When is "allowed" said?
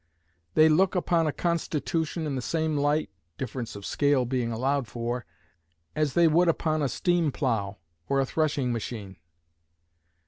4.51-4.87